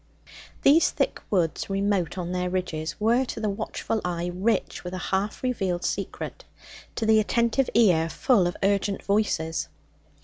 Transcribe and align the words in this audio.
These 0.63 0.89
thick 0.89 1.21
woods, 1.29 1.69
remote 1.69 2.17
on 2.17 2.31
their 2.31 2.49
ridges, 2.49 2.99
were 2.99 3.23
to 3.25 3.39
the 3.39 3.51
watchful 3.51 4.01
eye 4.03 4.31
rich 4.33 4.83
with 4.83 4.95
a 4.95 5.11
half 5.13 5.43
revealed 5.43 5.83
secret, 5.83 6.43
to 6.95 7.05
the 7.05 7.19
attentive 7.19 7.69
ear 7.75 8.09
full 8.09 8.47
of 8.47 8.57
urgent 8.63 9.03
voices. 9.03 9.67